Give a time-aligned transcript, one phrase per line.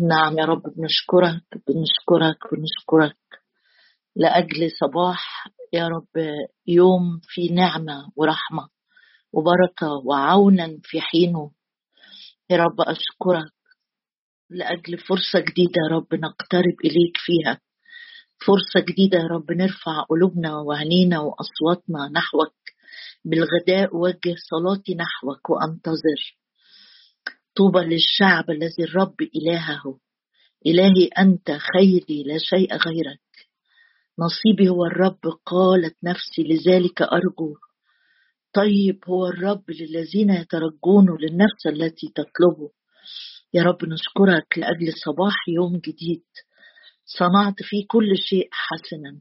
[0.00, 3.16] نعم يا رب بنشكرك بنشكرك بنشكرك
[4.16, 6.36] لأجل صباح يا رب
[6.66, 8.68] يوم في نعمة ورحمة
[9.32, 11.50] وبركة وعونا في حينه.
[12.50, 13.52] يا رب أشكرك
[14.50, 17.60] لأجل فرصة جديدة يا رب نقترب إليك فيها.
[18.46, 22.54] فرصة جديدة يا رب نرفع قلوبنا وعينينا وأصواتنا نحوك.
[23.24, 26.20] بالغداء وجه صلاتي نحوك وأنتظر.
[27.56, 29.98] طوبى للشعب الذي الرب إلهه.
[30.66, 33.20] إلهي أنت خيري لا شيء غيرك.
[34.18, 37.54] نصيبي هو الرب قالت نفسي لذلك أرجو.
[38.52, 42.70] طيب هو الرب للذين يترجون للنفس التي تطلبه
[43.54, 46.24] يا رب نشكرك لأجل صباح يوم جديد.
[47.06, 49.20] صنعت فيه كل شيء حسنا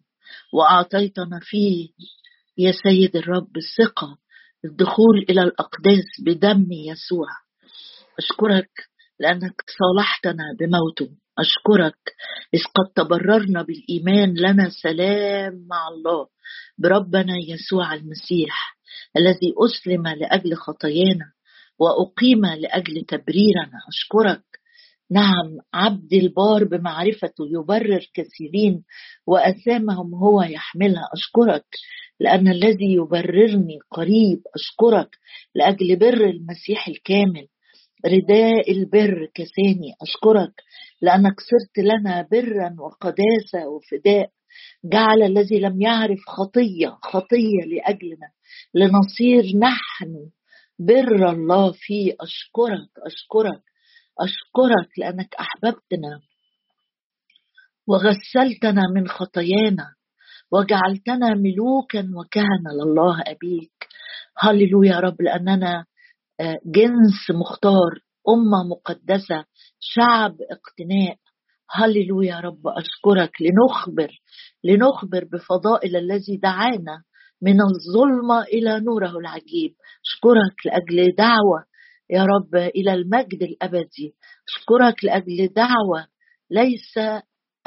[0.54, 1.90] وأعطيتنا فيه
[2.58, 4.18] يا سيد الرب الثقة
[4.66, 7.43] الدخول إلى الأقداس بدم يسوع.
[8.20, 8.70] أشكرك
[9.20, 11.16] لأنك صالحتنا بموته.
[11.40, 11.98] أشكرك.
[12.54, 16.28] إذ قد تبررنا بالإيمان لنا سلام مع الله
[16.78, 18.78] بربنا يسوع المسيح
[19.18, 21.32] الذي أسلم لأجل خطايانا
[21.80, 23.80] وأقيم لأجل تبريرنا.
[23.90, 24.44] أشكرك.
[25.12, 28.84] نعم عبد البار بمعرفته يبرر كثيرين
[29.28, 31.10] وأثامهم هو يحملها.
[31.14, 31.66] أشكرك
[32.20, 34.42] لأن الذي يبررني قريب.
[34.56, 35.18] أشكرك
[35.56, 37.48] لأجل بر المسيح الكامل.
[38.06, 40.54] رداء البر كساني أشكرك
[41.02, 44.30] لأنك صرت لنا برا وقداسة وفداء.
[44.86, 48.30] جعل الذي لم يعرف خطية خطية لأجلنا.
[48.74, 50.30] لنصير نحن
[50.80, 52.14] بر الله فيه.
[52.22, 53.62] أشكرك أشكرك
[54.20, 56.20] أشكرك لأنك أحببتنا.
[57.88, 59.94] وغسلتنا من خطايانا.
[60.52, 63.88] وجعلتنا ملوكا وكهنة لله أبيك.
[64.38, 65.86] هللويا يا رب لأننا
[66.66, 67.92] جنس مختار
[68.30, 69.46] أمة مقدسة
[69.80, 71.18] شعب اقتناء.
[71.72, 74.12] هللويا يا رب أشكرك لنخبر
[74.64, 77.04] لنخبر بفضائل الذي دعانا
[77.42, 79.76] من الظلمة إلى نوره العجيب.
[80.06, 81.66] أشكرك لأجل دعوة
[82.10, 84.16] يا رب إلى المجد الأبدي.
[84.48, 86.08] أشكرك لأجل دعوة
[86.52, 86.98] ليس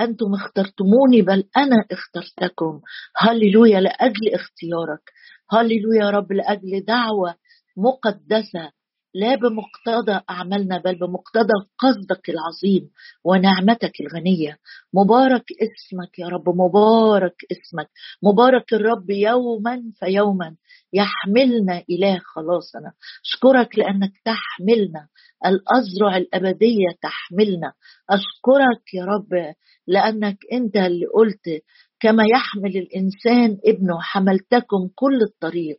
[0.00, 2.80] أنتم اخترتموني بل أنا اخترتكم.
[3.16, 5.10] هللويا لأجل اختيارك.
[5.50, 7.34] هللويا يا رب لأجل دعوة
[7.76, 8.72] مقدسة
[9.16, 12.90] لا بمقتضى أعمالنا بل بمقتضى قصدك العظيم
[13.24, 14.58] ونعمتك الغنية.
[14.94, 17.88] مبارك اسمك يا رب مبارك اسمك.
[18.22, 20.56] مبارك الرب يوما فيوما.
[20.92, 22.92] يحملنا إله خلاصنا.
[23.26, 25.08] أشكرك لأنك تحملنا.
[25.46, 27.72] الأزرع الأبدية تحملنا.
[28.10, 29.54] أشكرك يا رب
[29.86, 31.62] لأنك أنت اللي قلت
[32.00, 35.78] كما يحمل الإنسان ابنه حملتكم كل الطريق.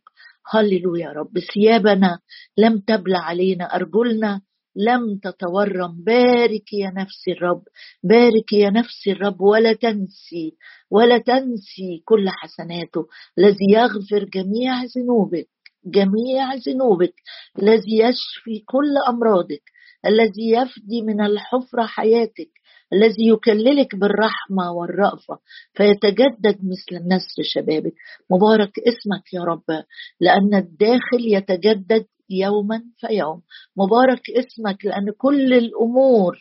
[0.50, 1.38] هللويا يا رب.
[1.54, 2.18] ثيابنا
[2.58, 4.40] لم تبلى علينا أرجلنا
[4.76, 6.04] لم تتورم.
[6.06, 7.62] بارك يا نفسي الرب
[8.02, 10.56] بارك يا نفسي الرب ولا تنسي
[10.90, 13.06] ولا تنسي كل حسناته.
[13.38, 15.48] الذي يغفر جميع ذنوبك
[15.84, 17.14] جميع ذنوبك.
[17.62, 19.62] الذي يشفي كل أمراضك.
[20.06, 22.50] الذي يفدي من الحفرة حياتك.
[22.92, 25.38] الذي يكللك بالرحمة والرأفة
[25.74, 27.94] فيتجدد مثل النسر شبابك.
[28.30, 29.84] مبارك اسمك يا رب
[30.20, 33.42] لأن الداخل يتجدد يوما فيوم.
[33.76, 36.38] مبارك اسمك لأن كل الأمور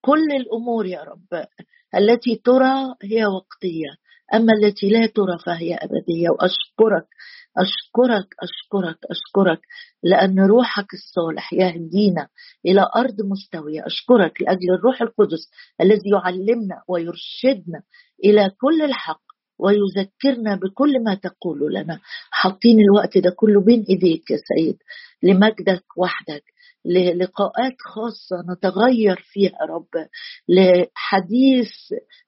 [0.00, 1.44] كل الأمور يا رب
[1.94, 3.90] التي ترى هي وقتية
[4.34, 6.30] أما التي لا ترى فهي أبدية.
[6.30, 7.06] وأشكرك
[7.56, 9.60] أشكرك أشكرك أشكرك
[10.02, 12.28] لأن روحك الصالح يهدينا
[12.66, 13.86] إلى أرض مستوية.
[13.86, 15.50] أشكرك لأجل الروح القدس
[15.80, 17.82] الذي يعلمنا ويرشدنا
[18.24, 19.22] إلى كل الحق
[19.58, 22.00] ويذكرنا بكل ما تقول لنا.
[22.30, 24.76] حاطين الوقت ده كله بين إيديك يا سيد
[25.22, 26.44] لمجدك وحدك.
[26.84, 30.08] للقاءات خاصة نتغير فيها يا رب.
[30.48, 31.72] لحديث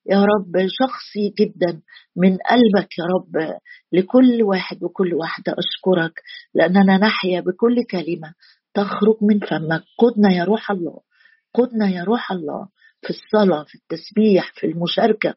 [0.07, 1.81] يا رب شخصي جدا
[2.17, 3.59] من قلبك يا رب.
[3.93, 6.23] لكل واحد وكل واحدة أشكرك
[6.55, 8.35] لأننا نحيا بكل كلمة
[8.75, 9.83] تخرج من فمك.
[9.99, 11.01] قدنا يا روح الله
[11.55, 12.69] قدنا يا روح الله
[13.03, 15.35] في الصلاة في التسبيح في المشاركة.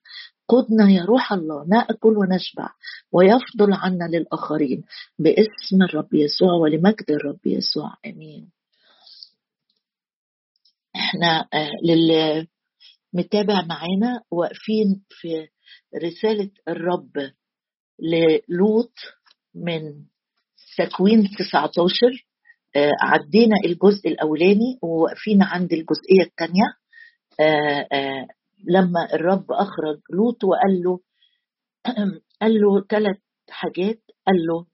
[0.48, 2.70] قدنا يا روح الله نأكل ونشبع
[3.12, 4.84] ويفضل عنا للآخرين.
[5.20, 7.94] باسم الرب يسوع ولمجد الرب يسوع.
[8.06, 8.63] آمين.
[11.14, 12.48] إحنا آه، للي
[13.14, 15.48] متابع معانا واقفين في
[16.04, 17.12] رسالة الرب
[18.00, 18.94] للوط
[19.56, 19.82] من
[20.78, 22.26] تكوين 19
[22.76, 26.74] آه، عدينا الجزء الأولاني وواقفين عند الجزئية الثانية
[27.40, 28.28] آه،
[28.68, 31.00] لما الرب أخرج لوط وقال له
[32.42, 33.18] قال له ثلاث
[33.50, 34.66] حاجات قال له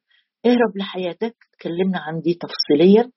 [0.46, 3.12] اهرب لحياتك تكلمنا عن دي تفصيليا.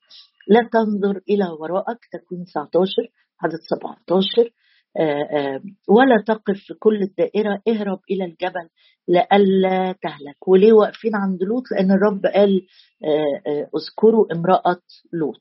[0.48, 2.92] لا تنظر إلى وراءك تكوين 19
[3.40, 3.58] عدد
[4.06, 4.50] 17
[5.88, 8.68] ولا تقف في كل الدائرة اهرب إلى الجبل
[9.08, 10.48] لئلا تهلك.
[10.48, 12.66] وليه واقفين عند لوط؟ لأن الرب قال
[13.76, 14.80] اذكروا امرأة
[15.12, 15.40] لوط.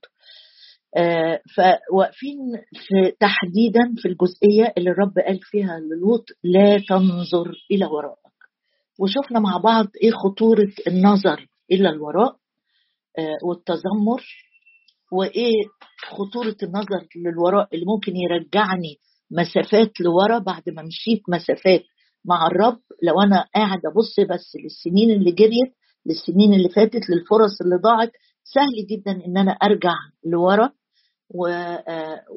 [1.55, 2.37] فواقفين
[2.73, 8.31] في تحديدا في الجزئية اللي الرب قال فيها للوط لا تنظر إلى وراءك.
[8.99, 12.35] وشفنا مع بعض إيه خطورة النظر إلى الوراء
[13.43, 14.23] والتذمر
[15.11, 15.53] وإيه
[16.09, 18.95] خطورة النظر للوراء اللي ممكن يرجعني
[19.31, 21.83] مسافات لورا بعد ما مشيت مسافات
[22.25, 25.73] مع الرب؟ لو أنا قاعد أبص بس للسنين اللي جريت
[26.05, 28.11] للسنين اللي فاتت للفرص اللي ضاعت
[28.43, 29.93] سهل جدا إن أنا أرجع
[30.25, 30.69] لورا.
[31.33, 31.47] و...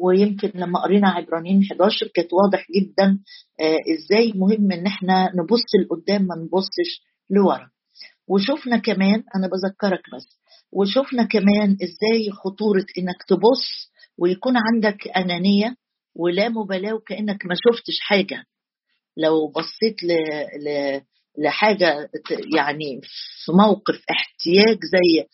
[0.02, 3.18] ويمكن لما قرينا عبرانيين 11 كانت واضح جدا
[3.94, 7.70] إزاي مهم إن إحنا نبص لقدام ما نبصش لورا.
[8.28, 10.38] وشفنا كمان أنا بذكرك بس
[10.74, 15.76] وشفنا كمان إزاي خطورة إنك تبص ويكون عندك أنانية
[16.16, 18.44] ولا مبالاة وكأنك ما شفتش حاجة.
[19.16, 20.12] لو بصيت ل...
[20.68, 21.00] ل...
[21.38, 22.10] لحاجة
[22.56, 23.00] يعني
[23.44, 25.26] في موقف احتياج زي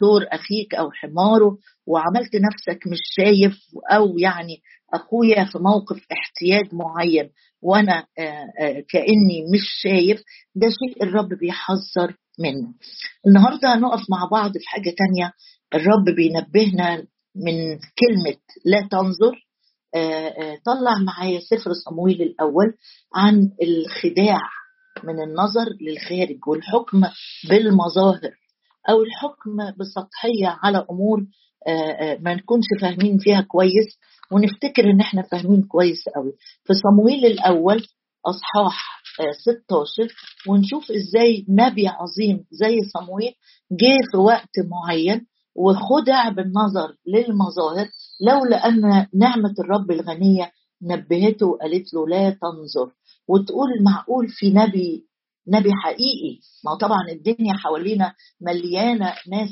[0.00, 3.58] ثور أخيك أو حماره وعملت نفسك مش شايف
[3.92, 4.56] أو يعني
[4.94, 7.30] أخويا في موقف احتياج معين
[7.62, 8.06] وأنا
[8.88, 10.22] كأني مش شايف
[10.54, 12.74] ده شيء الرب بيحذر منه.
[13.26, 15.32] النهاردة هنقف مع بعض في حاجة تانية.
[15.74, 16.96] الرب بينبهنا
[17.36, 19.46] من كلمة لا تنظر.
[20.66, 22.74] طلع معايا سفر صمويل الأول
[23.14, 24.40] عن الخداع
[25.04, 27.00] من النظر للخارج والحكم
[27.50, 28.30] بالمظاهر
[28.90, 31.20] أو الحكم بسطحية على أمور
[32.20, 33.98] ما نكونش فاهمين فيها كويس
[34.32, 36.32] ونفتكر إن إحنا فاهمين كويس قوي
[36.64, 37.86] في صمويل الأول
[38.26, 39.02] أصحاح
[39.66, 40.14] 16
[40.48, 43.32] ونشوف إزاي نبي عظيم زي صمويل
[43.72, 47.88] جه في وقت معين وخدع بالنظر للمظاهر
[48.20, 50.52] لولا أن نعمة الرب الغنية
[50.82, 52.92] نبهته وقالت له لا تنظر.
[53.28, 55.04] وتقول معقول في نبي
[55.48, 59.50] نبي حقيقي؟ ما طبعا الدنيا حوالينا مليانة ناس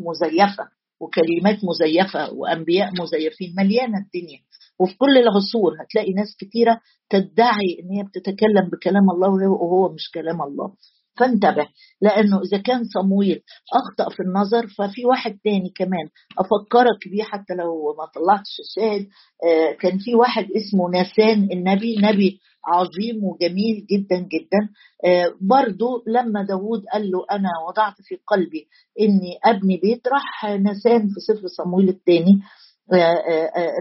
[0.00, 0.68] مزيفة
[1.00, 4.38] وكلمات مزيفة وأنبياء مزيفين مليانة الدنيا.
[4.80, 6.80] وفي كل العصور هتلاقي ناس كتيرة
[7.10, 10.72] تدعي إن هي بتتكلم بكلام الله وهو مش كلام الله.
[11.18, 11.68] فانتبه
[12.00, 13.40] لأنه إذا كان صمويل
[13.74, 19.06] أخطأ في النظر ففي واحد تاني كمان أفكرك بيه حتى لو ما طلعتش الشاهد
[19.44, 24.68] آه كان في واحد اسمه ناسان النبي نبي عظيم وجميل جدا جدا
[25.06, 28.66] آه برضو لما داود قال له أنا وضعت في قلبي
[29.00, 32.40] إني أبني بيت راح ناسان في سفر صمويل الثاني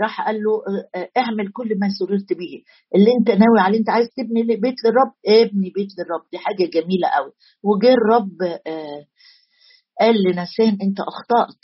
[0.01, 0.51] راح قال له
[1.17, 2.63] اعمل كل ما سررت به.
[2.95, 6.21] اللي انت ناوي عليه انت عايز تبني بيت للرب؟ ابني بيت للرب.
[6.31, 7.31] دي حاجة جميلة قوي.
[7.63, 8.59] وجه الرب
[9.99, 11.63] قال لنسان انت أخطأت.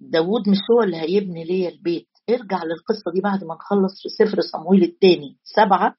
[0.00, 2.08] داود مش هو اللي هيبني ليا البيت.
[2.30, 5.94] ارجع للقصة دي بعد ما نخلص في سفر صمويل الثاني سبعة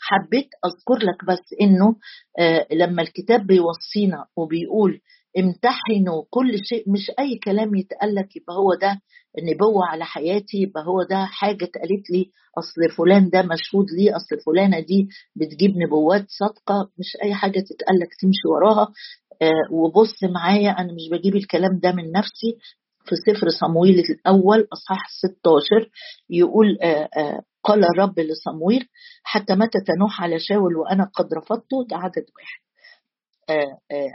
[0.00, 1.96] حبيت أذكر لك بس إنه
[2.38, 5.00] آه لما الكتاب بيوصينا وبيقول
[5.38, 9.00] امتحنوا كل شيء مش أي كلام يتقال لك يبقى هو ده
[9.40, 14.38] نبوة على حياتي يبقى هو ده حاجة اتقالت لي أصل فلان ده مشهود لي أصل
[14.46, 18.88] فلانة دي بتجيب نبوات صادقة مش أي حاجة تتقال لك تمشي وراها.
[19.42, 22.58] آه وبص معايا أنا مش بجيب الكلام ده من نفسي.
[23.04, 25.90] في سفر صمويل الأول أصحاح 16
[26.30, 28.88] يقول آآ آآ قال الرب لصمويل
[29.22, 32.60] حتى متى تنوح على شاول وأنا قد رفضته ده عدد واحد.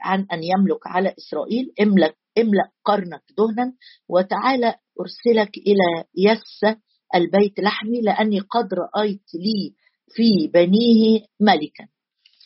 [0.03, 3.73] عن أن يملك على إسرائيل املك املأ قرنك دهنا
[4.09, 6.75] وتعالى أرسلك إلى يس
[7.15, 9.75] البيت لحمي لأني قد رأيت لي
[10.15, 11.87] في بنيه ملكا.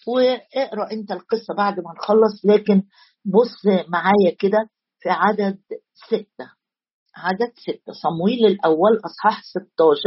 [0.07, 2.83] واقرأ أنت القصة بعد ما نخلص لكن
[3.25, 4.69] بص معايا كده
[4.99, 5.59] في عدد
[6.07, 6.51] ستة.
[7.15, 7.93] عدد ستة.
[8.03, 9.99] صمويل الأول أصحاح 16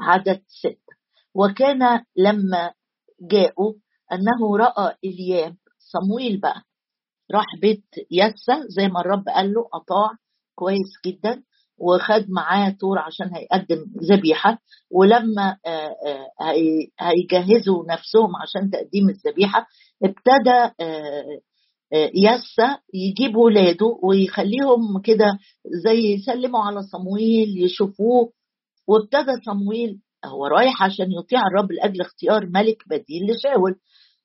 [0.00, 0.94] عدد ستة.
[1.34, 2.72] وكان لما
[3.20, 3.72] جاءوا
[4.12, 5.56] أنه رأى إلياب
[5.92, 6.62] صمويل بقى.
[7.34, 10.10] راح بيت يسا زي ما الرب قال له أطاع
[10.54, 11.42] كويس جدا
[11.78, 14.58] وخد معاه طور عشان هيقدم ذبيحة
[14.90, 15.56] ولما
[17.00, 19.66] هيجهزوا نفسهم عشان تقديم الذبيحة
[20.02, 20.74] ابتدى
[22.14, 25.38] يسا يجيب ولاده ويخليهم كده
[25.84, 28.32] زي يسلموا على صمويل يشوفوه.
[28.88, 33.74] وابتدى صمويل هو رايح عشان يطيع الرب لأجل اختيار ملك بديل لشاول.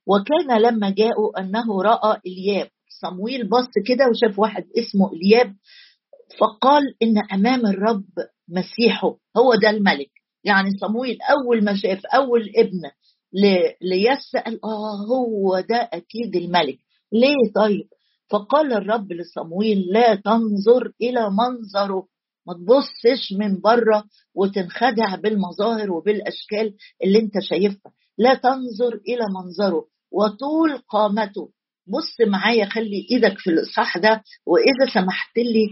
[0.08, 2.68] وكان لما جاءوا أنه رأى إلياب
[3.02, 5.56] صمويل بص كده وشاف واحد اسمه إلياب
[6.40, 8.04] فقال إن أمام الرب
[8.50, 10.10] مسيحه هو ده الملك.
[10.44, 12.82] يعني صمويل أول ما شاف أول ابن
[13.82, 16.78] ليس قال آه هو ده أكيد الملك.
[17.12, 17.88] ليه طيب؟
[18.30, 22.08] فقال الرب لصمويل لا تنظر إلى منظره
[22.48, 24.04] ما تبصش من بره
[24.36, 27.92] وتنخدع بالمظاهر وبالأشكال اللي أنت شايفها.
[28.18, 29.86] لا تنظر إلى منظره.
[30.14, 31.50] وطول قامته.
[31.88, 35.66] بص معايا خلي إيدك في الاصحاح ده واذا سمحت لي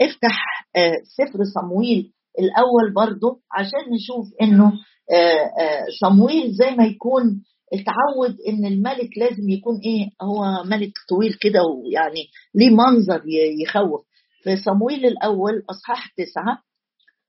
[0.00, 4.72] افتح آه، سفر صمويل الأول برضو عشان نشوف انه
[5.12, 11.34] آه، آه، صمويل زي ما يكون اتعود ان الملك لازم يكون إيه هو ملك طويل
[11.40, 13.22] كده ويعني ليه منظر
[13.62, 14.06] يخوف.
[14.42, 16.58] في صمويل الأول اصحاح تسعة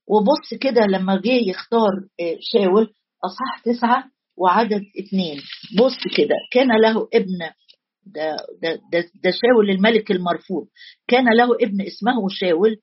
[0.07, 1.91] وبص كده لما جه يختار
[2.39, 2.93] شاول
[3.25, 4.03] اصحاح تسعة
[4.37, 5.37] وعدد اثنين.
[5.79, 7.39] بص كده كان له ابن
[8.05, 8.81] ده, ده,
[9.23, 10.67] ده, شاول الملك المرفوض.
[11.07, 12.77] كان له ابن اسمه شاول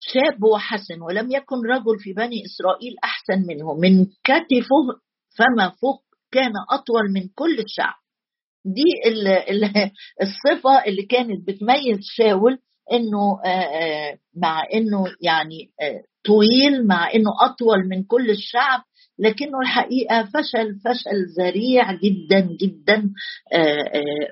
[0.00, 3.74] شاب وحسن ولم يكن رجل في بني إسرائيل أحسن منه.
[3.74, 5.00] من كتفه
[5.38, 7.94] فما فوق كان أطول من كل الشعب.
[8.66, 8.84] دي
[10.22, 12.58] الصفة اللي كانت بتميز شاول
[12.92, 13.40] إنه
[14.36, 15.70] مع إنه يعني
[16.24, 18.80] طويل مع إنه أطول من كل الشعب.
[19.18, 23.10] لكنه الحقيقة فشل فشل ذريع جدا جدا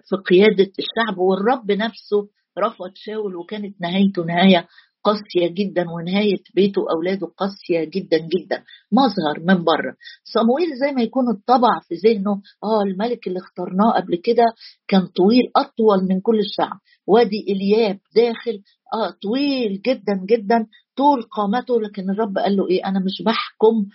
[0.09, 4.67] في قيادة الشعب والرب نفسه رفض شاول وكانت نهايته نهاية
[5.05, 8.65] قاسية جدا ونهاية بيته وأولاده قاسية جدا جدا.
[8.93, 9.95] مظهر من بره.
[10.25, 12.31] صمويل زي ما يكون اتطبع في ذهنه
[12.65, 14.45] آه الملك اللي اخترناه قبل كده
[14.89, 16.79] كان طويل أطول من كل الشعب.
[17.07, 18.63] وادي إلياب داخل
[18.95, 23.87] آه طويل جدا جدا طول قامته لكن الرب قال له إيه؟ أنا مش بحكم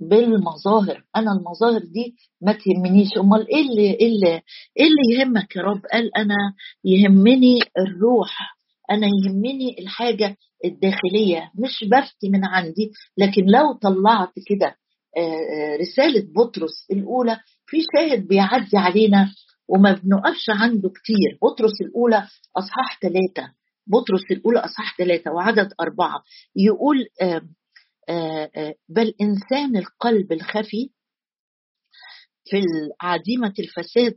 [0.00, 1.04] بالمظاهر.
[1.16, 3.08] أنا المظاهر دي ما تهمنيش.
[3.18, 4.42] أمال إيه اللي إيه اللي
[4.78, 6.34] إيه اللي يهمك يا رب؟ قال أنا
[6.84, 8.58] يهمني الروح.
[8.90, 11.50] أنا يهمني الحاجة الداخلية.
[11.54, 12.90] مش بفتي من عندي.
[13.18, 14.76] لكن لو طلعت كده
[15.80, 17.36] رسالة بطرس الأولى
[17.66, 19.32] في شاهد بيعدي علينا
[19.68, 21.38] وما بنقفش عنده كتير.
[21.42, 22.26] بطرس الأولى
[22.56, 23.52] أصحاح ثلاثة
[23.86, 26.22] بطرس الأولى أصحاح ثلاثة وعدد أربعة.
[26.56, 27.06] يقول
[28.88, 30.90] بل إنسان القلب الخفي
[32.44, 32.62] في
[33.00, 34.16] عديمه الفساد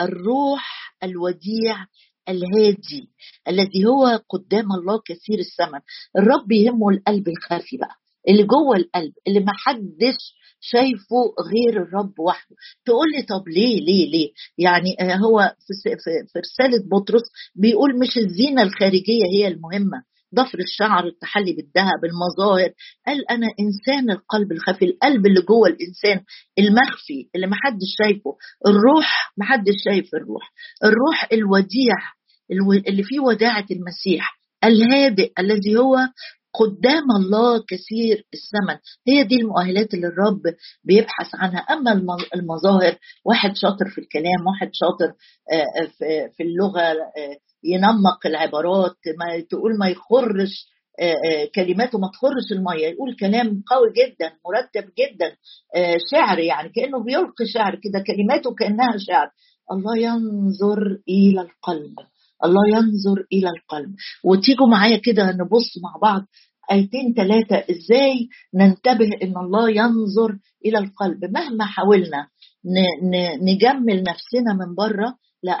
[0.00, 1.86] الروح الوديع
[2.28, 3.10] الهادي
[3.48, 5.80] الذي هو قدام الله كثير الثمن
[6.18, 7.96] الرب يهمه القلب الخافي بقى
[8.28, 10.16] اللي جوه القلب اللي ما حدش
[10.60, 12.56] شايفه غير الرب وحده.
[12.84, 14.90] تقول لي طب ليه ليه ليه؟ يعني
[15.24, 15.96] هو في,
[16.32, 17.22] في رسالة بطرس
[17.54, 20.02] بيقول مش الزينة الخارجية هي المهمة.
[20.34, 22.70] ضفر الشعر التحلي بالذهب المظاهر.
[23.06, 26.24] قال أنا إنسان القلب الخفي القلب اللي جوه الإنسان
[26.58, 28.36] المخفي اللي محدش شايفه.
[28.66, 30.52] الروح محدش شايف الروح.
[30.84, 31.94] الروح الوديع
[32.88, 34.36] اللي فيه وداعة المسيح.
[34.64, 35.96] الهادئ الذي هو
[36.60, 40.42] قدام الله كثير الثمن هي دي المؤهلات اللي الرب
[40.84, 41.58] بيبحث عنها.
[41.58, 41.92] أما
[42.34, 45.12] المظاهر واحد شاطر في الكلام واحد شاطر
[46.36, 46.82] في اللغة
[47.64, 50.68] ينمق العبارات ما تقول ما يخرش
[51.54, 52.86] كلماته ما تخرش المية.
[52.86, 55.36] يقول كلام قوي جدا مرتب جدا
[56.10, 59.28] شعر يعني كأنه بيلقي شعر كده كلماته كأنها شعر.
[59.72, 61.94] الله ينظر إلى القلب.
[62.44, 63.94] الله ينظر إلى القلب.
[64.24, 66.22] وتيجوا معايا كده نبص مع بعض
[66.70, 72.26] آيتين ثلاثة إزاي ننتبه إن الله ينظر إلى القلب؟ مهما حاولنا
[73.42, 75.56] نجمل نفسنا من بره لا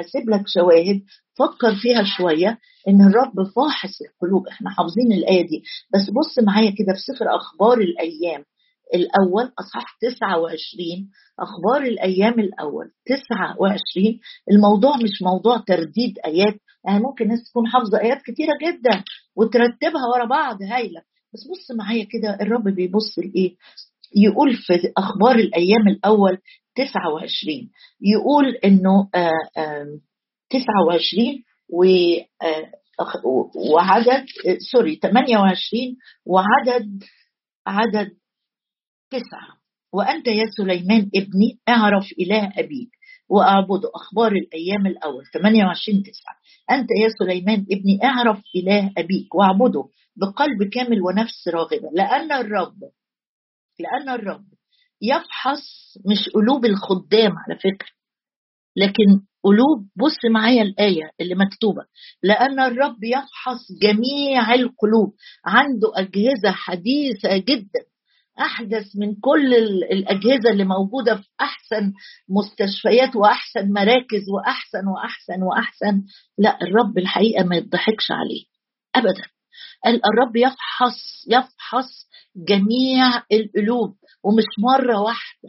[0.00, 1.02] هسيب لك شواهد.
[1.38, 4.48] فكر فيها شوية إن الرب فاحص القلوب.
[4.48, 5.62] إحنا حافظين الآية دي.
[5.94, 8.44] بس بص معايا كده في سفر أخبار الأيام.
[8.94, 12.90] الأول أصحاح 29 أخبار الأيام الأول.
[13.06, 14.20] 29
[14.50, 16.54] الموضوع مش موضوع ترديد آيات.
[16.86, 19.04] يعني ممكن ناس تكون حافظة آيات كتيرة جدا
[19.36, 21.02] وترتبها ورا بعض هايلة.
[21.34, 23.56] بس بص معايا كده الرب بيبص لإيه؟
[24.16, 26.38] يقول في أخبار الأيام الأول
[26.76, 27.70] 29
[28.00, 30.00] يقول إنه آآ آآ
[30.50, 31.84] 29 و
[33.54, 34.26] وعدد
[34.72, 37.02] سوري 28 وعدد
[37.66, 38.10] عدد
[39.10, 39.60] تسعة
[39.92, 42.90] وأنت يا سليمان ابني أعرف إله أبيك.
[43.28, 46.34] وأعبده أخبار الأيام الأول 28 تسعة.
[46.70, 49.34] أنت يا سليمان ابني أعرف إله أبيك.
[49.34, 49.84] واعبده
[50.16, 51.90] بقلب كامل ونفس راغبة.
[51.94, 52.78] لأن الرب
[53.80, 54.44] لأن الرب
[55.02, 55.64] يفحص
[56.06, 57.88] مش قلوب الخدام على فكرة
[58.76, 59.04] لكن
[59.44, 61.82] قلوب بص معايا الآية اللي مكتوبة.
[62.22, 65.14] لأن الرب يفحص جميع القلوب.
[65.46, 67.89] عنده أجهزة حديثة جدا.
[68.40, 69.54] أحدث من كل
[69.92, 71.92] الأجهزة اللي موجودة في أحسن
[72.28, 76.02] مستشفيات وأحسن مراكز وأحسن وأحسن وأحسن.
[76.38, 78.44] لا الرب الحقيقة ما يضحكش عليه
[78.94, 79.22] ابدا.
[79.86, 85.48] الرب يفحص يفحص جميع القلوب ومش مرة واحدة.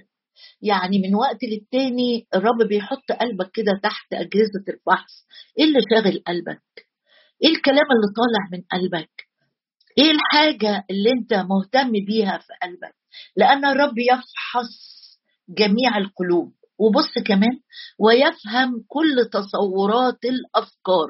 [0.61, 5.27] يعني من وقت للتاني الرب بيحط قلبك كده تحت أجهزة الفحص.
[5.59, 6.63] إيه اللي شاغل قلبك؟
[7.43, 9.30] إيه الكلام اللي طالع من قلبك؟
[9.97, 12.95] إيه الحاجة اللي أنت مهتم بيها في قلبك؟
[13.35, 14.71] لأن الرب يفحص
[15.49, 16.51] جميع القلوب.
[16.79, 17.59] وبص كمان
[17.99, 21.09] ويفهم كل تصورات الأفكار.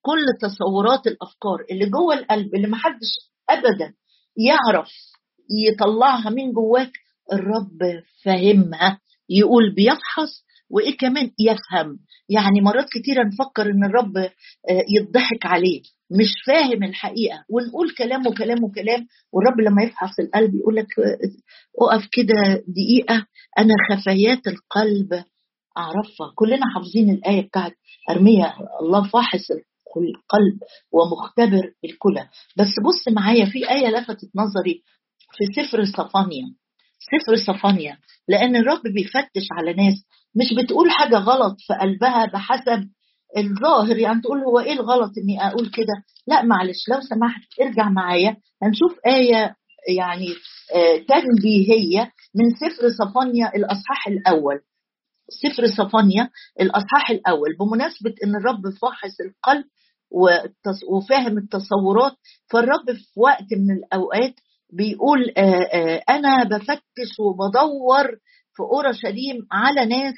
[0.00, 3.94] كل تصورات الأفكار اللي جوه القلب اللي محدش ابدا
[4.36, 4.88] يعرف
[5.68, 6.92] يطلعها من جواك
[7.32, 11.98] الرب فاهمها يقول بيفحص وإيه كمان يفهم.
[12.28, 14.30] يعني مرات كتيرة نفكر إن الرب آه،
[14.98, 15.82] يضحك عليه.
[16.18, 17.44] مش فاهم الحقيقة.
[17.50, 20.86] ونقول كلام وكلام وكلام والرب لما يفحص القلب يقول لك
[21.80, 23.26] اقف كده دقيقة
[23.58, 25.24] أنا خفايات القلب
[25.78, 26.32] أعرفها.
[26.34, 27.72] كلنا حافظين الآية بتاعت
[28.10, 29.50] ارميا الله فاحص
[29.96, 30.58] القلب
[30.92, 32.28] ومختبر الكلى.
[32.58, 34.82] بس بص معايا في آية لفتت نظري
[35.36, 36.54] في سفر صفانيا.
[37.12, 37.98] سفر صفانيا.
[38.28, 39.94] لأن الرب بيفتش على ناس
[40.36, 42.88] مش بتقول حاجة غلط في قلبها بحسب
[43.38, 48.36] الظاهر يعني تقول هو إيه الغلط إني أقول كده؟ لا معلش لو سمحت ارجع معايا
[48.62, 49.56] هنشوف آية
[49.96, 50.28] يعني
[50.74, 54.60] آه، تنبيهية من سفر صفانيا الأصحاح الأول.
[55.42, 59.64] سفر صفانيا الأصحاح الأول بمناسبة إن الرب فاحص القلب
[60.90, 62.12] وفاهم التصورات
[62.50, 64.34] فالرب في وقت من الأوقات
[64.72, 68.06] بيقول آه، آه، أنا بفتش وبدور
[68.56, 70.14] في اورشليم على ناس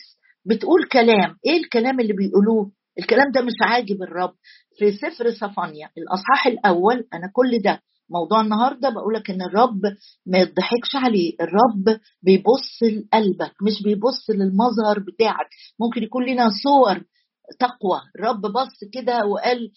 [0.46, 1.36] بتقول كلام.
[1.46, 4.34] إيه الكلام اللي بيقولوه؟ الكلام ده مش عاجب الرب.
[4.78, 9.80] في سفر صفانيا الأصحاح الأول أنا كل ده موضوع النهارده بقول لك إن الرب
[10.26, 11.32] ما يضحكش عليه.
[11.40, 15.48] الرب بيبص لقلبك مش بيبص للمظهر بتاعك.
[15.80, 17.02] ممكن يكون لنا صور
[17.60, 18.00] تقوى.
[18.18, 19.70] الرب بص كده وقال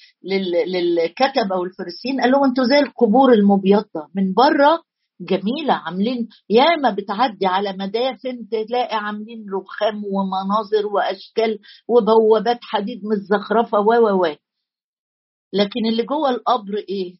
[0.67, 4.07] للكتبة والفرسين قال لهم أنتوا زي القبور المبيضة.
[4.15, 4.79] من بره
[5.21, 13.93] جميلة عاملين ياما بتعدي على مدافن تلاقي عاملين رخام ومناظر وأشكال وبوابات حديد متزخرفه و
[13.93, 14.35] و و.
[15.53, 17.15] لكن اللي جوه القبر إيه؟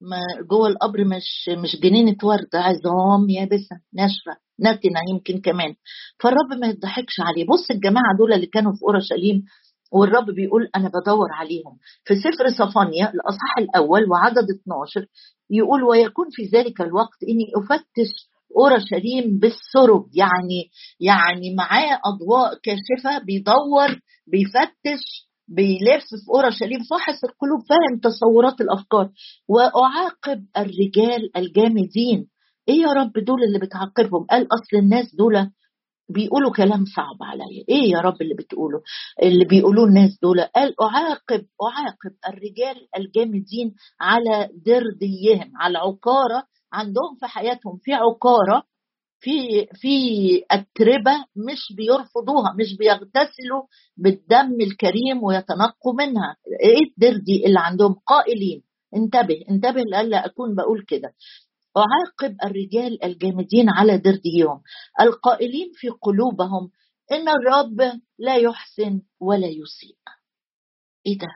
[0.00, 0.18] ما
[0.50, 5.74] جوه القبر مش مش جنينة ورد عظام يابسة ناشفة نتنه يمكن كمان.
[6.22, 7.46] فالرب ما يضحكش عليه.
[7.46, 9.44] بص الجماعة دول اللي كانوا في أورشليم
[9.92, 11.78] والرب بيقول أنا بدور عليهم.
[12.04, 15.06] في سفر صفانيا الأصحاح الأول وعدد 12
[15.50, 18.12] يقول ويكون في ذلك الوقت إني أفتش
[18.56, 20.06] اورشليم بالسرب.
[20.14, 23.88] يعني يعني معاه أضواء كاشفة بيدور
[24.26, 29.08] بيفتش بيلف في اورشليم فاحص القلوب فاهم تصورات الأفكار.
[29.48, 32.26] وأعاقب الرجال الجامدين.
[32.68, 35.50] إيه يا رب دول اللي بتعاقبهم؟ قال أصل الناس دول
[36.08, 37.64] بيقولوا كلام صعب عليا.
[37.68, 38.82] إيه يا رب اللي بتقوله؟
[39.22, 40.40] اللي بيقولوه الناس دول.
[40.40, 47.78] قال أعاقب أعاقب الرجال الجامدين على درديهم على عقارة عندهم في حياتهم.
[47.82, 48.62] في عقارة
[49.20, 49.88] في في
[50.50, 53.62] أتربة مش بيرفضوها مش بيغتسلوا
[53.96, 56.36] بالدم الكريم ويتنقوا منها.
[56.64, 58.62] إيه الدردي اللي عندهم؟ قائلين.
[58.96, 61.12] انتبه انتبه لألا أكون بقول كده.
[61.76, 64.62] أعاقب الرجال الجامدين على درديهم
[65.00, 66.70] القائلين في قلوبهم
[67.12, 69.96] إن الرب لا يحسن ولا يسيء.
[71.06, 71.28] إيه ده؟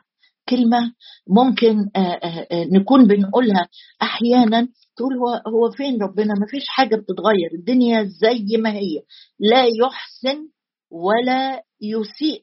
[0.49, 0.93] كلمة
[1.29, 3.69] ممكن آه، آه، آه، نكون بنقولها
[4.03, 9.03] أحيانا تقول هو هو فين ربنا؟ ما فيش حاجة بتتغير الدنيا زي ما هي
[9.41, 10.49] لا يحسن
[10.91, 12.43] ولا يسيء.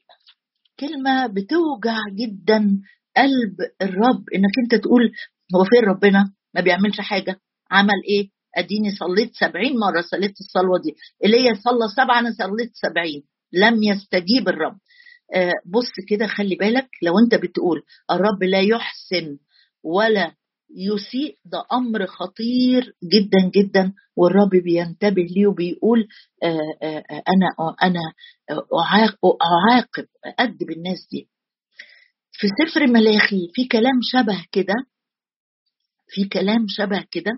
[0.80, 2.82] كلمة بتوجع جدا
[3.18, 5.12] قلب الرب إنك أنت تقول
[5.56, 7.40] هو فين ربنا؟ ما بيعملش حاجة.
[7.74, 10.96] عمل إيه؟ أديني صليت سبعين مرة صليت الصلوة دي.
[11.26, 13.24] ايليا صلى سبعة أنا صليت سبعين.
[13.54, 14.78] لم يستجيب الرب.
[15.36, 17.82] آه بص كده خلي بالك لو أنت بتقول
[18.12, 19.38] الرب لا يحسن
[19.84, 20.32] ولا
[20.76, 26.08] يسيء ده أمر خطير جدا جدا والرب بينتبه ليه وبيقول
[26.44, 26.48] آه
[26.82, 28.00] آه, آه، أنا أنا
[29.44, 30.06] أعاقب
[30.40, 31.30] ادب الناس دي.
[32.32, 34.74] في سفر ملاخي في كلام شبه كده
[36.13, 37.32] في كلام شبه كده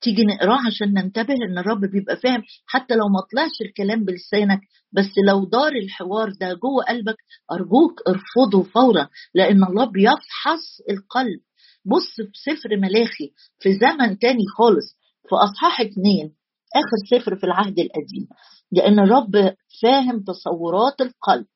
[0.00, 4.60] تيجي نقراه عشان ننتبه إن الرب بيبقى فاهم حتى لو ما طلعش الكلام بلسانك
[4.92, 7.16] بس لو دار الحوار ده جوه قلبك
[7.52, 11.40] أرجوك ارفضه فورا لأن الله بيفحص القلب.
[11.84, 14.96] بص في سفر ملاخي في زمن تاني خالص
[15.28, 16.34] في أصحاح اتنين
[16.76, 18.28] آخر سفر في العهد القديم
[18.72, 21.46] لأن الرب فاهم تصورات القلب.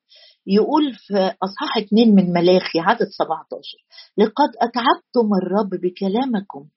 [0.47, 3.77] يقول في أصحاح اتنين من ملاخي عدد 17
[4.17, 6.67] لقد أتعبتم الرب بكلامكم.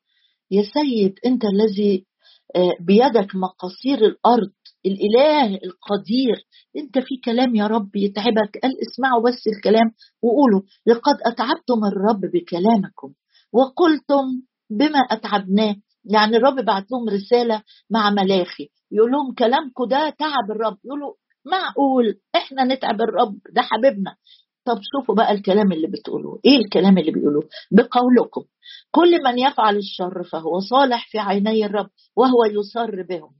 [0.51, 2.07] يا سيد أنت الذي
[2.57, 4.51] آه، بيدك مقاصير الأرض
[4.87, 6.37] الإله القدير.
[6.77, 8.59] أنت في كلام يا رب يتعبك.
[8.63, 9.91] قال اسمعوا بس الكلام
[10.23, 13.13] وقولوا لقد أتعبتم الرب بكلامكم.
[13.53, 14.25] وقلتم
[14.71, 15.77] بما أتعبناه.
[16.05, 18.69] يعني الرب بعت لهم رسالة مع ملاخي.
[18.93, 20.77] يقول لهم كلامكم ده تعب الرب.
[20.85, 21.13] يقولوا
[21.51, 24.17] معقول؟ إحنا نتعب الرب ده حبيبنا.
[24.65, 26.41] طب شوفوا بقى الكلام اللي بتقولوه.
[26.45, 28.43] إيه الكلام اللي بيقولوه؟ بقولكم
[28.91, 33.31] كل من يفعل الشر فهو صالح في عيني الرب وهو يصر بهم.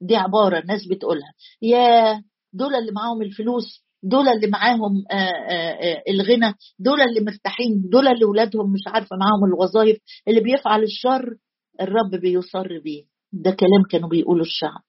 [0.00, 1.32] دي عبارة الناس بتقولها.
[1.62, 2.12] يا
[2.52, 7.20] دول اللي معاهم الفلوس دول اللي معاهم آآ آه، آآ آه، آه، الغنى دول اللي
[7.20, 11.36] مرتاحين دول اللي ولادهم مش عارفة معاهم الوظائف اللي بيفعل الشر
[11.80, 13.04] الرب بيصر بيه.
[13.32, 14.80] ده كلام كانوا بيقولوا الشعب.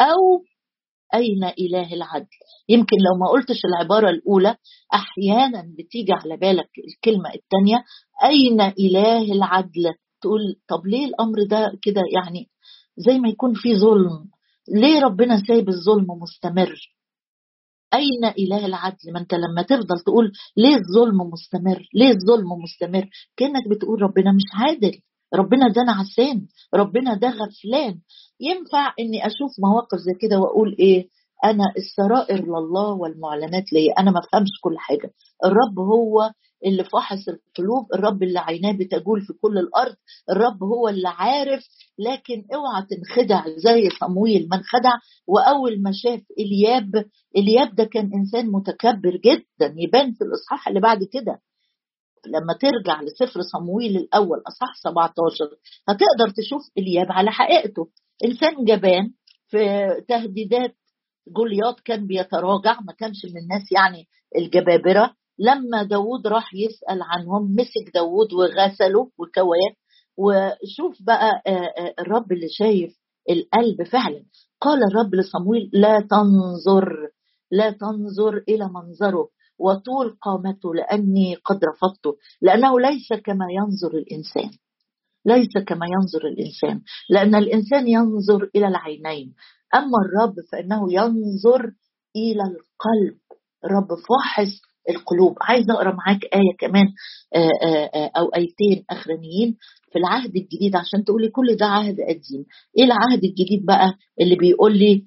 [0.00, 0.42] أو
[1.14, 2.26] أين إله العدل؟
[2.68, 4.56] يمكن لو ما قلتش العبارة الأولى
[4.94, 7.84] أحيانا بتيجي على بالك الكلمة الثانية
[8.24, 12.48] أين إله العدل؟ تقول طب ليه الأمر ده كده؟ يعني
[12.96, 14.30] زي ما يكون في ظلم.
[14.74, 16.74] ليه ربنا سايب الظلم مستمر؟
[17.94, 23.68] أين إله العدل؟ ما أنت لما تفضل تقول ليه الظلم مستمر ليه الظلم مستمر؟ كأنك
[23.70, 25.00] بتقول ربنا مش عادل.
[25.34, 27.98] ربنا ده نعسان ربنا ده غفلان.
[28.40, 31.08] ينفع إني أشوف مواقف زي كده وأقول إيه؟
[31.44, 35.10] أنا السرائر لله والمعلنات ليا أنا ما افهمش كل حاجة.
[35.44, 36.30] الرب هو
[36.66, 39.94] اللي فحص القلوب الرب اللي عيناه بتجول في كل الأرض
[40.30, 41.64] الرب هو اللي عارف.
[41.98, 44.92] لكن اوعى تنخدع زي صمويل ما انخدع.
[45.26, 47.04] وأول ما شاف إلياب
[47.36, 51.38] إلياب ده كان إنسان متكبر جدا يبان في الإصحاح اللي بعد كده.
[52.26, 55.34] لما ترجع لسفر صمويل الأول أصح 17
[55.88, 57.88] هتقدر تشوف إلياب على حقيقته.
[58.24, 59.10] إنسان جبان
[59.48, 60.74] في تهديدات
[61.36, 64.04] جولياط كان بيتراجع ما كانش من الناس يعني
[64.36, 65.14] الجبابرة.
[65.38, 69.72] لما داود راح يسأل عنهم مسك داود وغسله وكواه
[70.18, 71.42] وشوف بقى
[71.98, 72.98] الرب اللي شايف
[73.30, 74.24] القلب فعلا.
[74.60, 77.08] قال الرب لصمويل لا تنظر
[77.50, 79.28] لا تنظر إلى منظره.
[79.58, 84.50] وطول قامته لأني قد رفضته لأنه ليس كما ينظر الإنسان.
[85.26, 86.82] ليس كما ينظر الإنسان.
[87.10, 89.34] لأن الإنسان ينظر إلى العينين.
[89.74, 91.72] أما الرب فإنه ينظر
[92.16, 93.18] إلى القلب.
[93.64, 95.36] الرب فاحص القلوب.
[95.40, 96.86] عايزه أقرأ معاك آية كمان
[98.16, 99.56] أو آيتين أخرانيين
[99.92, 102.44] في العهد الجديد عشان تقولي كل ده عهد قديم.
[102.78, 105.04] إيه العهد الجديد بقى اللي بيقول لي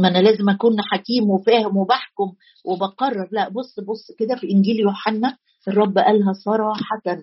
[0.00, 2.32] ما أنا لازم أكون حكيم وفاهم وبحكم
[2.64, 3.28] وبقرر.
[3.32, 5.36] لا بص بص كده في إنجيل يوحنا
[5.68, 7.22] الرب قالها صراحة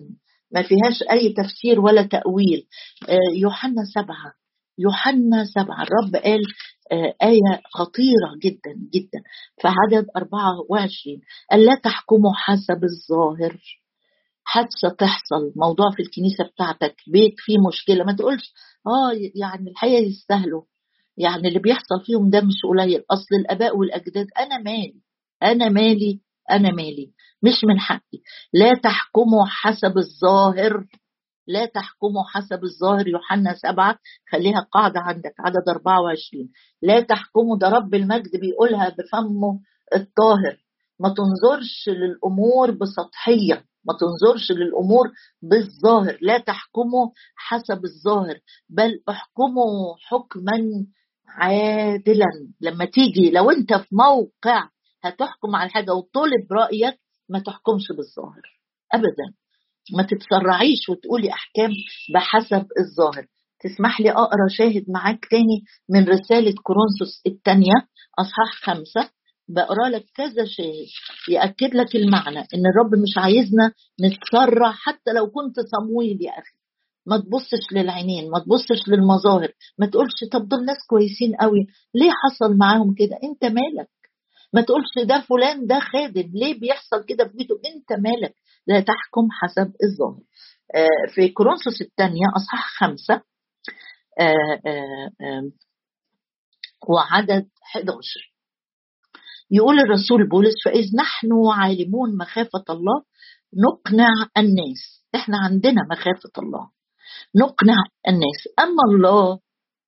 [0.52, 2.66] ما فيهاش أي تفسير ولا تأويل.
[3.08, 4.32] آه، يوحنا سبعة
[4.78, 5.82] يوحنا سبعة.
[5.82, 6.40] الرب قال
[6.92, 9.20] آه، آية خطيرة جدا جدا.
[9.60, 13.60] في عدد 24 قال لا تحكموا حسب الظاهر؟
[14.44, 15.52] حادثة تحصل.
[15.56, 18.04] موضوع في الكنيسة بتاعتك بيت فيه مشكلة.
[18.04, 18.52] ما تقولش
[18.86, 20.62] آه يعني الحقيقة يستاهلوا.
[21.16, 23.04] يعني اللي بيحصل فيهم ده مش قليل.
[23.10, 25.00] أصل الآباء والأجداد أنا مالي
[25.42, 26.20] أنا مالي
[26.50, 27.12] أنا مالي.
[27.42, 28.18] مش من حقي.
[28.52, 30.84] لا تحكموا حسب الظاهر
[31.46, 33.08] لا تحكموا حسب الظاهر.
[33.08, 33.98] يوحنا سبعة
[34.32, 36.48] خليها قاعدة عندك عدد 24
[36.82, 39.60] لا تحكموا ده رب المجد بيقولها بفمه
[39.96, 40.56] الطاهر.
[41.00, 45.10] ما تنظرش للأمور بسطحية ما تنظرش للأمور
[45.42, 46.18] بالظاهر.
[46.22, 48.38] لا تحكموا حسب الظاهر
[48.70, 50.86] بل احكموا حكما
[51.38, 52.26] عادلا.
[52.60, 54.68] لما تيجي لو أنت في موقع
[55.04, 58.42] هتحكم على حاجة وطلب رأيك ما تحكمش بالظاهر.
[58.94, 59.34] ابدا.
[59.96, 61.70] ما تتسرعيش وتقولي أحكام
[62.14, 63.26] بحسب الظاهر.
[63.60, 67.74] تسمح لي أقرأ شاهد معاك تاني من رسالة كورنثوس الثانية
[68.18, 69.10] أصحاح خمسة.
[69.48, 70.86] بقرأ لك كذا شاهد
[71.28, 73.72] يأكد لك المعنى إن الرب مش عايزنا
[74.04, 76.59] نتسرع حتى لو كنت صمويل يا أخي.
[77.06, 82.56] ما تبصش للعينين ما تبصش للمظاهر ما تقولش طب دول ناس كويسين قوي ليه حصل
[82.56, 83.88] معاهم كده؟ انت مالك؟
[84.52, 88.34] ما تقولش ده فلان ده خادم ليه بيحصل كده في بيته؟ انت مالك؟
[88.66, 90.22] لا تحكم حسب الظاهر.
[90.74, 93.14] آه، في كورنثوس الثانية أصحاح خمسة
[94.20, 95.50] آه، آه،
[96.88, 98.30] وعدد 11
[99.50, 103.02] يقول الرسول بولس فإذ نحن عالمون مخافة الله
[103.54, 104.08] نقنع
[104.38, 105.04] الناس.
[105.14, 106.70] إحنا عندنا مخافة الله.
[107.36, 107.76] نقنع
[108.08, 108.40] الناس.
[108.58, 109.38] أما الله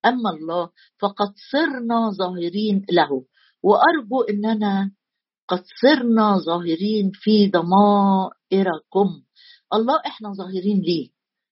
[0.07, 3.09] أما الله فقد صرنا ظاهرين له.
[3.63, 4.93] وأرجو إننا
[5.49, 9.09] قد صرنا ظاهرين في ضمائركم.
[9.75, 11.09] الله إحنا ظاهرين ليه؟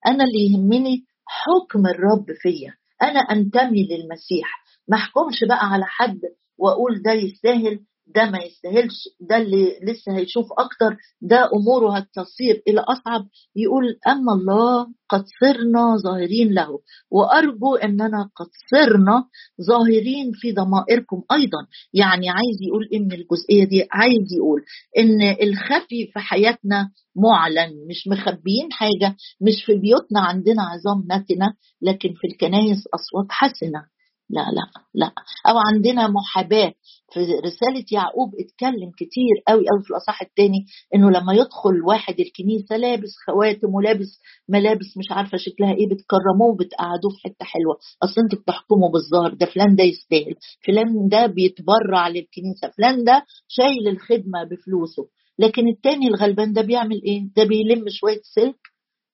[0.07, 2.75] أنا اللي يهمني حكم الرب فيا.
[3.03, 4.65] أنا أنتمي للمسيح.
[4.89, 6.21] ما أحكمش بقى على حد
[6.59, 7.81] وأقول ده يستاهل
[8.15, 14.33] ده ما يستاهلش ده اللي لسه هيشوف أكتر ده أموره هتصير إلى أصعب يقول أما
[14.33, 16.69] الله قد صرنا ظاهرين له
[17.11, 19.25] وأرجو إننا قد صرنا
[19.69, 21.59] ظاهرين في ضمائركم أيضا.
[21.95, 24.61] يعني عايز يقول إن الجزئية دي عايز يقول
[24.99, 32.09] إن الخفي في حياتنا معلن مش مخبيين حاجة مش في بيوتنا عندنا عظام نتنه لكن
[32.21, 33.83] في الكنايس أصوات حسنة.
[34.31, 35.13] لا لا لا.
[35.49, 36.73] أو عندنا محاباة.
[37.13, 40.65] في رسالة يعقوب اتكلم كتير قوي قوي في الاصح الثاني
[40.95, 47.11] إنه لما يدخل واحد الكنيسة لابس خواتم ولابس ملابس مش عارفة شكلها إيه بتكرموه وبتقعدوه
[47.11, 47.77] في حتة حلوة.
[48.03, 50.35] أصل أنتوا بتحكموا بالظاهر ده فلان ده يستاهل.
[50.67, 55.09] فلان ده بيتبرع للكنيسة فلان ده شايل الخدمة بفلوسه.
[55.39, 58.59] لكن التاني الغلبان ده بيعمل إيه؟ ده بيلم شوية سلك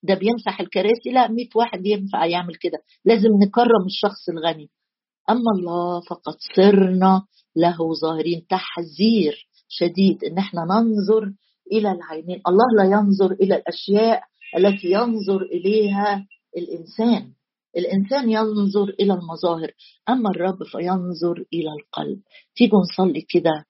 [0.03, 2.77] ده بيمسح الكراسي لا 100 واحد ينفع يعمل كده.
[3.05, 4.69] لازم نكرم الشخص الغني.
[5.29, 8.45] أما الله فقد صرنا له ظاهرين.
[8.49, 11.33] تحذير شديد إن إحنا ننظر
[11.71, 12.41] إلى العينين.
[12.47, 14.23] الله لا ينظر إلى الأشياء
[14.57, 17.33] التي ينظر إليها الإنسان.
[17.77, 19.71] الإنسان ينظر إلى المظاهر
[20.09, 22.21] أما الرب فينظر إلى القلب.
[22.55, 23.65] تيجوا نصلي كده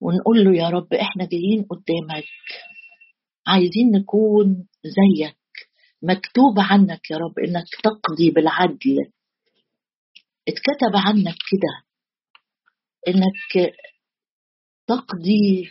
[0.00, 2.24] ونقول له يا رب إحنا جايين قدامك
[3.46, 5.36] عايزين نكون زيك.
[6.02, 8.96] مكتوب عنك يا رب إنك تقضي بالعدل.
[10.50, 11.90] اتكتب عنك كده
[13.08, 13.72] إنك
[14.86, 15.68] تقضي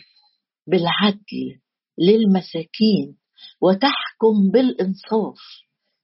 [0.67, 1.59] بالعدل
[1.97, 3.17] للمساكين
[3.61, 5.37] وتحكم بالإنصاف.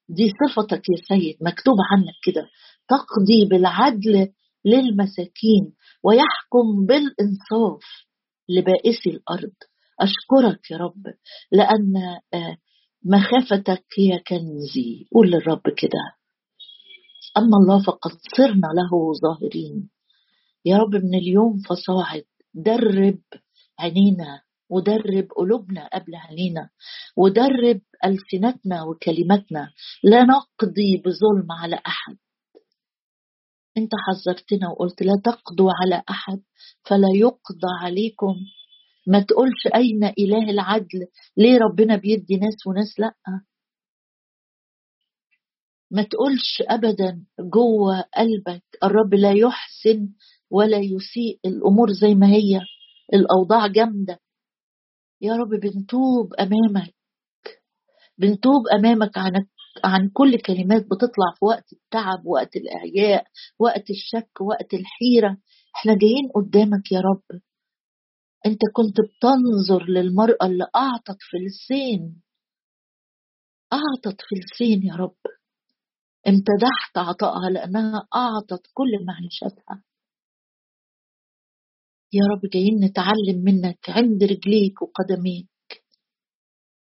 [0.09, 2.49] دي صفتك يا سيد مكتوب عنك كده.
[2.89, 4.33] تقضي بالعدل
[4.65, 7.83] للمساكين ويحكم بالإنصاف
[8.49, 9.53] لبائسي الأرض.
[10.01, 11.03] أشكرك يا رب
[11.51, 11.95] لأن
[12.33, 12.57] آه،
[13.05, 15.07] مخافتك هي كنزي.
[15.13, 16.14] قول للرب كده.
[17.38, 19.89] أما الله فقد صرنا له ظاهرين.
[20.65, 23.19] يا رب من اليوم فصاعد درب
[23.80, 26.69] عينينا ودرب قلوبنا قبل عينينا
[27.17, 29.71] ودرب ألسنتنا وكلماتنا.
[30.04, 32.17] لا نقضي بظلم على أحد.
[33.78, 36.41] أنت حذرتنا وقلت لا تقضوا على أحد
[36.84, 38.36] فلا يقضى عليكم.
[39.08, 43.13] ما تقولش أين إله العدل؟ ليه ربنا بيدي ناس وناس لأ؟
[45.91, 50.10] ما تقولش ابدا جوه قلبك الرب لا يحسن
[50.52, 52.62] ولا يسيء الأمور زي ما هي.
[53.13, 54.19] الأوضاع جامدة.
[55.21, 56.93] يا رب بنتوب أمامك.
[58.17, 59.45] بنتوب أمامك عن
[59.84, 63.26] عن كل كلمات بتطلع في وقت التعب وقت الإعياء
[63.60, 65.38] وقت الشك وقت الحيرة.
[65.76, 67.39] إحنا جايين قدامك يا رب.
[68.45, 72.21] أنت كنت بتنظر للمرأة اللي أعطت فلسين
[73.74, 75.15] أعطت فلسين يا رب.
[76.27, 79.83] امتدحت عطائها لأنها أعطت كل معيشتها.
[82.13, 85.49] يا رب جايين نتعلم منك عند رجليك وقدميك.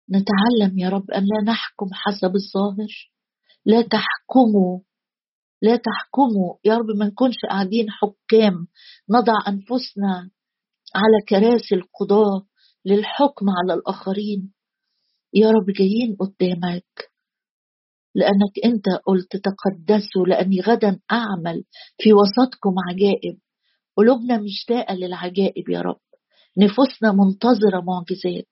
[0.09, 3.11] نتعلم يا رب أن لا نحكم حسب الظاهر.
[3.65, 4.79] لا تحكموا
[5.61, 6.57] لا تحكموا.
[6.65, 8.67] يا رب ما نكونش قاعدين حكام.
[9.09, 10.31] نضع أنفسنا
[10.95, 12.47] على كراسي القضاة
[12.85, 14.53] للحكم على الآخرين.
[15.33, 17.11] يا رب جايين قدامك.
[18.17, 21.63] لأنك أنت قلت تقدسوا لأني غدا أعمل
[21.97, 23.37] في وسطكم عجائب.
[23.97, 25.99] قلوبنا مشتاقة للعجائب يا رب.
[26.57, 28.49] نفوسنا منتظرة معجزات.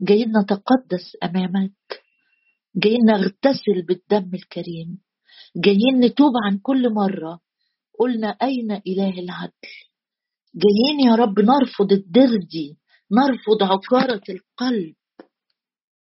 [0.00, 2.02] جايين نتقدس أمامك.
[2.76, 4.98] جايين نغتسل بالدم الكريم.
[5.56, 7.40] جايين نتوب عن كل مرة.
[7.98, 9.52] قلنا أين إله العدل؟
[10.54, 12.78] جايين يا رب نرفض الدردي
[13.12, 14.94] نرفض عكارة القلب.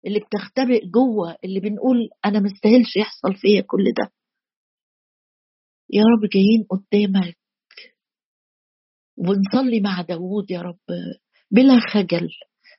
[0.08, 4.12] اللي بتختبئ جوه اللي بنقول أنا مستاهلش يحصل فيا كل ده.
[5.90, 7.38] يا رب جايين قدامك.
[9.16, 10.78] ونصلي مع داوود يا رب
[11.50, 12.28] بلا خجل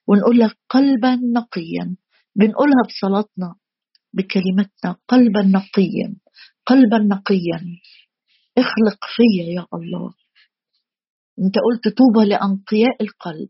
[0.07, 1.95] ونقول لك قلبا نقيا.
[2.35, 3.55] بنقولها بصلاتنا
[4.13, 6.15] بكلمتنا قلبا نقيا
[6.65, 7.59] قلبا نقيا.
[8.57, 10.13] اخلق فيا يا الله.
[11.39, 13.49] انت قلت طوبى لأنقياء القلب.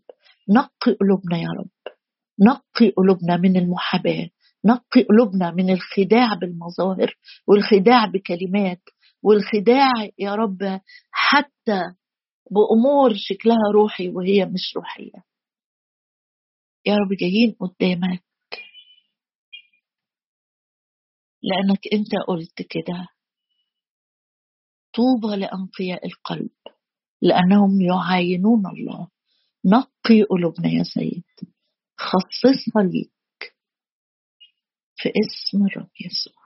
[0.50, 1.99] نقي قلوبنا يا رب.
[2.40, 4.30] نقي قلوبنا من المحاباة
[4.66, 8.82] نقي قلوبنا من الخداع بالمظاهر والخداع بكلمات
[9.24, 11.82] والخداع يا رب حتى
[12.52, 15.24] بأمور شكلها روحي وهي مش روحية.
[16.86, 18.24] يا رب جايين قدامك.
[21.44, 23.08] لأنك أنت قلت كده.
[24.94, 26.50] طوبى لأنقياء القلب
[27.22, 29.08] لأنهم يعاينون الله.
[29.66, 31.24] نقي قلوبنا يا سيد
[32.00, 33.12] خصصها ليك
[34.96, 36.39] في اسم الرب يسوع.